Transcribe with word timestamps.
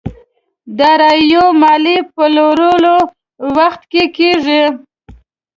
داراییو 0.77 1.45
ماليې 1.61 1.99
پلورلو 2.13 2.97
وخت 3.57 3.81
کې 3.91 4.03
کېږي. 4.17 4.63